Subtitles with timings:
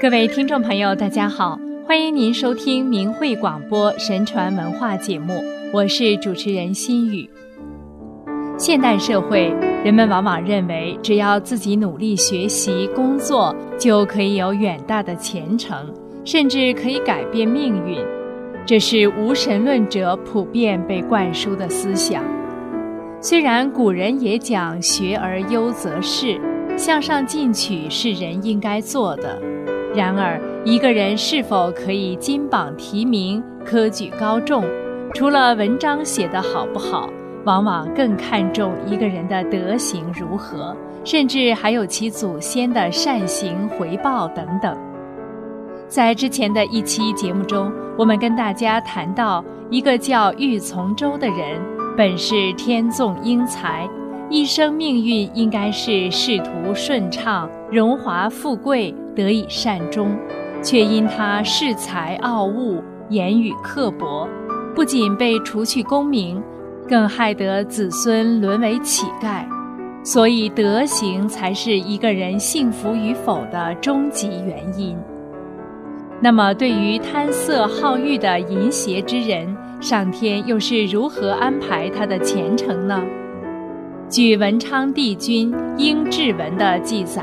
[0.00, 7.28] 各位听众朋友，大家好，欢迎您收听明慧广播神传文化节目，我是主持人心雨。
[8.56, 9.52] 现代社会，
[9.84, 15.92] 人们往往认为只要自己努力学习、工作，就可以有远大的前程，
[16.24, 17.98] 甚至可以改变命运。
[18.64, 22.22] 这是无神论者普遍被灌输的思想。
[23.20, 26.40] 虽然古人也讲“学而优则仕”，
[26.78, 29.36] 向上进取是人应该做的。
[29.98, 34.64] 然而，一个人是否可以金榜题名、科举高中，
[35.12, 37.10] 除了文章写得好不好，
[37.44, 40.72] 往往更看重一个人的德行如何，
[41.02, 44.78] 甚至还有其祖先的善行回报等等。
[45.88, 51.60] 在之前的一期节目中，我们跟大家谈到一个叫郁从周的人，
[51.96, 53.90] 本是天纵英才。
[54.30, 60.16] 一生命运应该是仕途顺畅、荣华富贵得以善终，
[60.62, 64.28] 却因他恃才傲物、言语刻薄，
[64.76, 66.40] 不仅被除去功名，
[66.88, 69.44] 更害得子孙沦为乞丐。
[70.04, 74.96] 所以，德行才是一个人幸福与否的终极原因。
[76.20, 83.02] 那么，对于贪色好欲的淫邪之人，上天又是如何安排他的前程呢？
[84.08, 87.22] 据文昌帝君英志文的记载，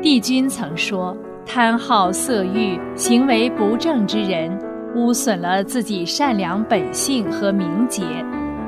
[0.00, 1.14] 帝君曾说
[1.46, 4.58] ：“贪好色欲、行为不正之人，
[4.94, 8.02] 污损了自己善良本性和名节，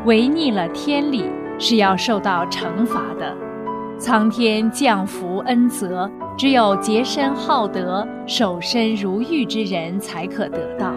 [0.05, 1.25] 违逆了天理，
[1.59, 3.35] 是要受到惩罚的。
[3.99, 10.93] 苍天降福恩泽，只有洁身好德、守身如玉之人才可得到。”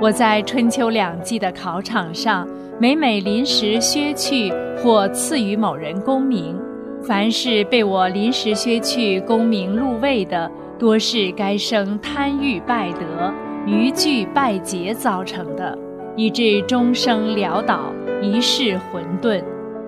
[0.00, 2.46] 我在春秋两季的考场上。
[2.80, 6.56] 每每临时削去或赐予某人功名，
[7.02, 10.48] 凡是被我临时削去功名禄位的，
[10.78, 13.32] 多是该生贪欲败德、
[13.66, 15.76] 愚惧败节造成的，
[16.16, 19.42] 以致终生潦倒，一世混沌；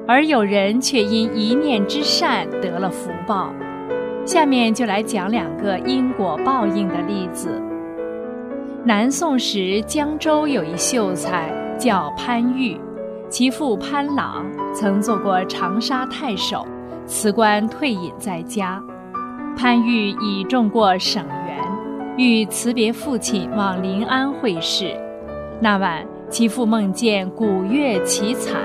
[0.07, 3.53] 而有人却因一念之善得了福报。
[4.25, 7.63] 下面就来讲两个因果报应的例子。
[8.85, 11.59] 南宋时，江州有一秀才。
[11.81, 12.79] 叫潘玉，
[13.31, 16.67] 其父潘朗曾做过长沙太守，
[17.07, 18.85] 辞官退隐在家。
[19.61, 21.59] 潘玉已中过省员，
[22.17, 24.99] 欲辞别父亲往临安会试。
[25.61, 28.59] 那晚，其父梦见古乐奇彩，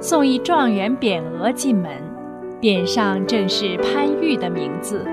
[0.00, 1.90] 送一状元匾额进门，
[2.60, 5.04] 匾上正是潘玉的名字。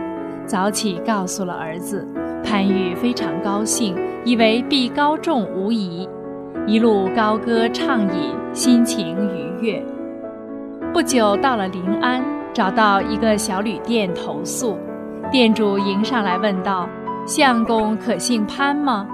[0.46, 2.08] 早起告诉了儿子，
[2.44, 6.08] 潘玉非常高兴，以为必高中无疑。
[6.68, 9.84] 一路高歌畅饮，心情愉悦。
[10.94, 12.24] 不久到了临安，
[12.54, 14.78] 找到一个小旅店投宿，
[15.34, 16.88] 店主迎上来问道
[17.26, 19.08] ：“相公可姓潘吗？”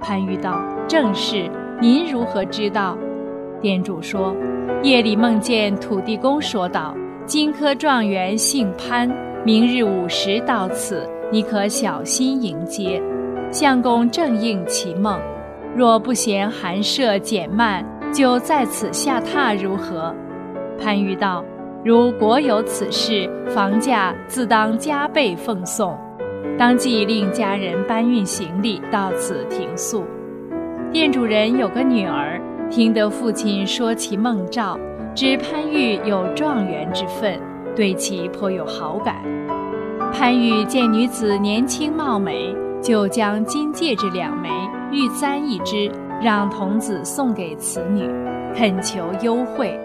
[0.00, 1.50] 潘玉道：“正是。
[1.80, 2.96] 您如何知道？”
[3.60, 4.32] 店主说
[4.84, 6.94] ：“夜里梦见土地公说道，
[7.26, 9.10] 金科状元姓潘，
[9.44, 13.02] 明日午时到此，你可小心迎接。
[13.50, 15.18] 相公正应其梦。”
[15.74, 20.14] 若不嫌寒舍减慢，就在此下榻如何？
[20.80, 21.44] 潘玉道
[21.86, 25.96] ：“如果有此事，房价自当加倍奉送。”
[26.58, 30.04] 当即令家人搬运行李到此停宿。
[30.90, 34.76] 店主人有个女儿，听得父亲说其梦兆，
[35.14, 37.40] 知潘玉有状元之分，
[37.76, 39.22] 对其颇有好感。
[40.12, 44.48] 潘玉见女子年轻貌美，就将金戒指两枚。
[44.90, 45.88] 玉簪一只，
[46.20, 48.10] 让童子送给此女，
[48.56, 49.78] 恳求优惠。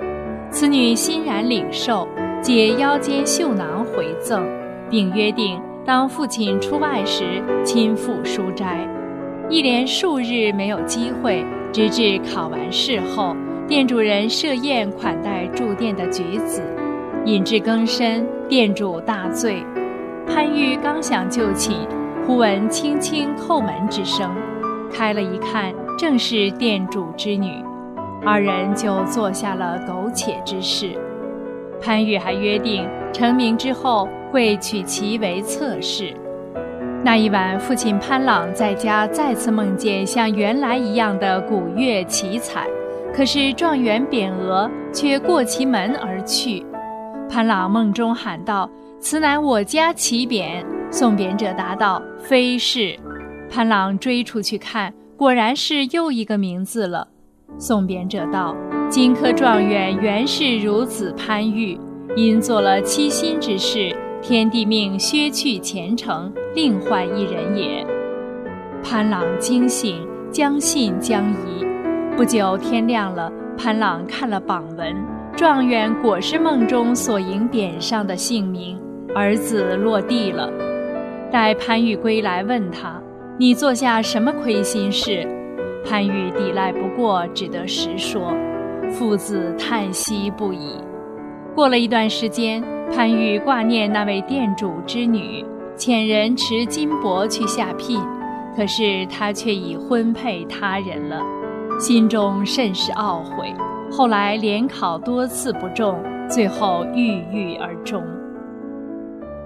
[0.51, 2.07] 此女欣然领受，
[2.41, 4.45] 解腰间绣囊回赠，
[4.89, 8.85] 并约定当父亲出外时亲赴书斋。
[9.49, 13.35] 一连数日没有机会，直至考完试后，
[13.65, 16.61] 店主人设宴款待住店的举子。
[17.23, 19.63] 饮至更深，店主大醉，
[20.27, 21.77] 潘玉刚想就寝，
[22.27, 24.29] 忽闻轻轻叩门之声。
[24.91, 27.63] 开了一看，正是店主之女，
[28.25, 30.97] 二人就做下了苟且之事。
[31.81, 36.13] 潘玉还约定成名之后会娶其为侧室。
[37.03, 42.67] 那一晚，父亲潘朗在家再次梦见像原来一样的古乐奇彩，
[43.11, 46.63] 可是状元匾额却过其门而去。
[47.27, 48.69] 潘朗梦中喊道
[49.01, 52.95] ：“此乃我家奇匾。”送匾者答道：“非是。”
[53.49, 57.07] 潘郎追出去看，果然是又一个名字了。
[57.57, 58.55] 送匾者道
[58.89, 61.79] ：“金科状元原是孺子潘玉，
[62.15, 67.85] 因做了欺心之事，天帝命削去前程，另换一人也。”
[68.83, 71.65] 潘郎惊醒，将信将疑。
[72.17, 74.95] 不久天亮了，潘郎看了榜文，
[75.35, 78.77] 状元果是梦中所迎匾上的姓名，
[79.15, 80.51] 儿子落地了。
[81.31, 83.01] 待潘玉归来，问他
[83.37, 85.27] ：“你做下什么亏心事？”
[85.83, 88.33] 潘玉抵赖不过，只得实说。
[88.91, 90.75] 父子叹息不已。
[91.55, 92.63] 过了一段时间，
[92.93, 95.45] 潘玉挂念那位店主之女，
[95.77, 98.01] 遣人持金帛去下聘，
[98.55, 101.21] 可是他却已婚配他人了，
[101.79, 103.53] 心中甚是懊悔。
[103.89, 105.97] 后来联考多次不中，
[106.29, 108.03] 最后郁郁而终。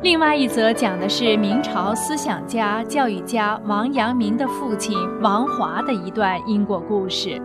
[0.02, 7.42] 另外一则讲的是明朝思想家、教育家王阳明的父亲王华的一段因果故事。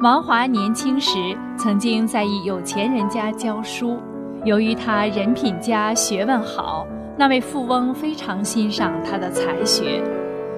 [0.00, 3.98] 王华年轻时曾经在一有钱人家教书，
[4.44, 6.86] 由于他人品佳、学问好，
[7.18, 10.02] 那位富翁非常欣赏他的才学。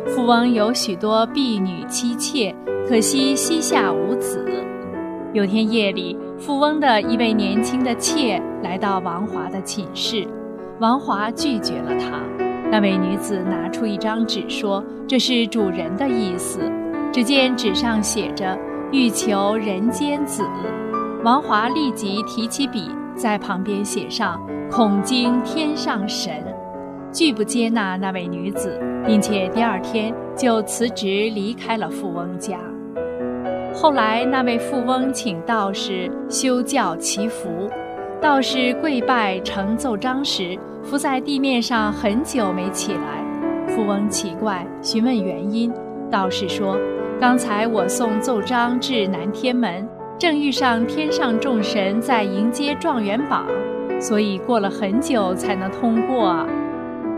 [0.07, 2.55] 富翁有许多婢女妻妾，
[2.87, 4.47] 可惜膝下无子。
[5.33, 10.27] 有天夜里，富翁的一位年轻的妾来到王华的寝室，
[10.81, 12.19] 王华拒绝了他。
[12.71, 16.61] 那位女子拿出一张纸说：“这是主人的意思。”
[17.13, 18.59] 只见纸上写着。
[18.93, 20.43] 欲求人间子，
[21.23, 26.35] 王华立即提起笔，在旁边写上“恐惊天上神”，
[27.13, 32.59] 拒不接纳那位女子，并且第二天就辞职离开了富翁家。
[33.73, 37.49] 后来，那位富翁请道士修教祈福，
[38.21, 43.25] 道士跪拜呈奏章时，伏在地面上很久没起来。
[43.67, 45.73] 富翁奇怪，询问原因，
[46.11, 46.77] 道士说。
[47.19, 49.89] 刚才我送奏章至南天门，
[50.19, 53.47] 正遇上天上众神在迎接状元榜，
[53.99, 56.47] 所以过了很久才能通过啊。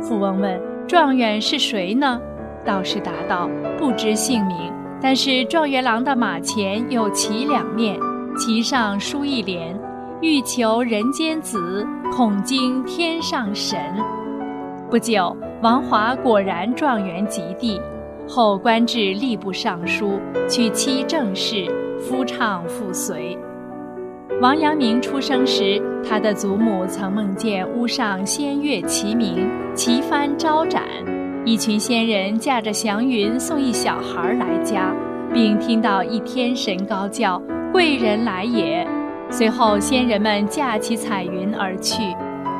[0.00, 2.20] 富翁问：“状元是谁呢？”
[2.64, 4.56] 道士答道：“不知姓名，
[5.00, 7.99] 但是状元郎的马前有旗两面，
[8.37, 9.76] 旗上书一联
[10.23, 13.77] ：‘欲求人间子，恐惊天上神。’”
[14.89, 17.81] 不久，王华果然状元及第。
[18.29, 21.67] 后官至吏部尚书，娶妻郑氏，
[21.99, 23.37] 夫唱妇随。
[24.41, 30.85] 王阳明出生时，他的祖母曾梦见屋上仙乐齐鸣，旗幡招展，
[31.45, 34.95] 一群仙人驾着祥云送一小孩来家，
[35.35, 37.43] 并听到一天神高叫
[37.73, 38.87] ：“贵人来也！”
[39.32, 42.02] 随后仙人们驾起彩云而去。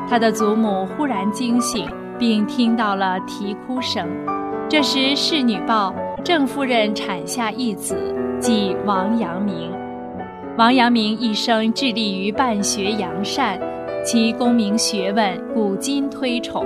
[0.09, 1.87] 他的祖母忽然惊醒，
[2.17, 4.07] 并听到了啼哭声。
[4.67, 5.93] 这时侍女报
[6.25, 7.95] 郑夫人产下一子，
[8.39, 9.71] 即王阳明。
[10.57, 13.59] 王阳明一生致力于办学扬善，
[14.03, 16.65] 其功名学问古今推崇。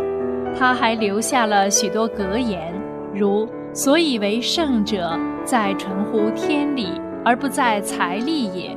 [0.57, 2.73] 他还留下了许多格言，
[3.13, 6.87] 如“所以为圣者，在纯乎天理，
[7.25, 8.75] 而不在财力也。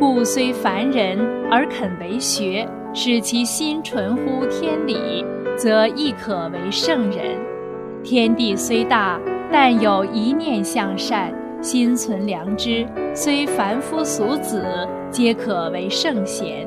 [0.00, 1.18] 故虽凡人，
[1.50, 5.22] 而肯为学，使其心纯乎天理，
[5.58, 7.38] 则亦可为圣人。”
[8.02, 9.20] 天地虽大，
[9.52, 11.30] 但有一念向善，
[11.60, 14.64] 心存良知，虽凡夫俗子，
[15.10, 16.66] 皆可为圣贤。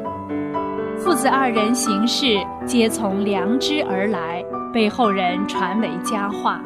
[0.99, 2.37] 父子二人行事
[2.67, 6.61] 皆从良知而来，被后人传为佳话。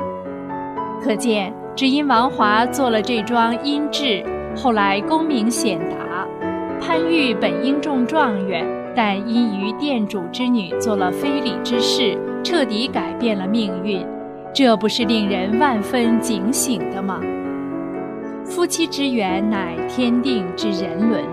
[1.01, 4.21] 可见，只因王华做了这桩阴质，
[4.53, 6.06] 后来功名显达。
[6.79, 8.65] 潘玉本应中状元，
[8.95, 14.05] 但因与店主之女做了非礼之事，彻底改变了命运。
[14.53, 17.19] 这不是令人万分警醒的吗？
[18.45, 21.23] 夫妻之缘乃天定之人伦，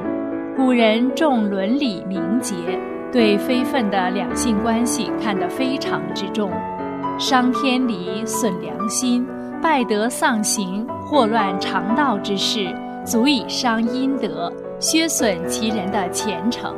[0.57, 2.55] 古人重伦理名节，
[3.13, 6.51] 对非分的两性关系看得非常之重。
[7.17, 9.25] 伤天理、损良心、
[9.63, 12.67] 败德丧行、祸乱常道之事，
[13.05, 16.75] 足以伤阴德，削损其人的前程。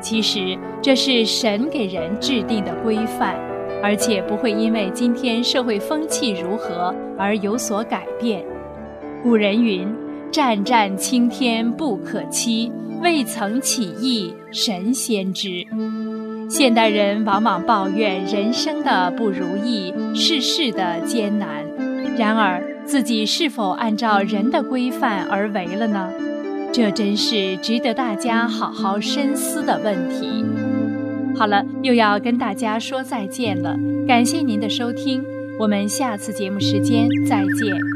[0.00, 3.36] 其实，这是神给人制定的规范。
[3.82, 8.42] 而且不会因为今天社会风气如何而有所改变。
[9.22, 9.86] 古人云
[10.32, 15.66] ：“战战青天不可欺，未曾起义神先知。”
[16.48, 21.62] 现代人往往抱怨人生的不如意，世事的艰难。
[22.16, 26.10] 然而，自己是否按照人的规范而为了呢？
[26.76, 30.44] 这真是值得大家好好深思的问题。
[31.36, 33.76] 好了，又要跟大家说再见了。
[34.08, 35.22] 感谢您的收听，
[35.56, 37.93] 我们下次节目时间再见。